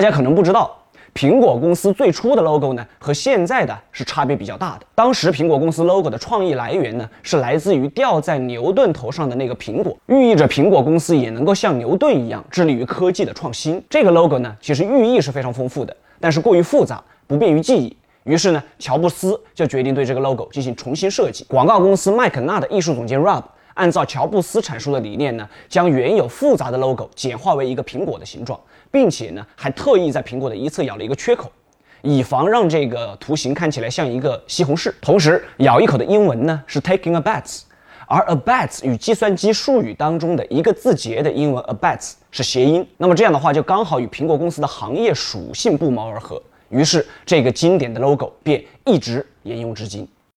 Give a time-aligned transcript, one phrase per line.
[0.00, 0.74] 大家可能不知道。
[1.14, 4.86] 苹果公司最初的 logo 呢，和现在的是差别比较大的。
[4.94, 13.84] 当时苹果公司 logo 的创意来源呢，是来自于吊在牛顿头上的那个苹果，寓意着苹果公司也能够像牛顿一样致力于科技的创新。
[13.90, 17.94] 这个 logo 呢，其实寓意是非常丰富的，但是过于复杂，不便于记忆。
[18.24, 21.44] 于是呢，乔布斯就决定对这个 logo 进行重新设计。
[21.44, 23.42] 广告公司麦肯纳的艺术总监 Rob
[23.74, 28.58] 按照乔布斯阐述的理念呢，将原有复杂的 logo 简化为一个苹果的形状。
[28.92, 31.48] 并且呢，还特意在苹果的一侧咬了一个缺口，
[32.02, 34.92] 以防让这个图形看起来像一个西红柿。
[35.00, 37.62] 同时，咬一口的英文呢是 taking a bet，
[38.08, 42.84] 而 a bet 与计算机术语当中的一个字节的英文 a bet 是谐音。
[42.96, 46.42] 那么这样的话，就刚好与苹果公司的行业属性不谋而合。
[46.70, 50.08] 于是，这个经典的 logo 便一直沿用至今。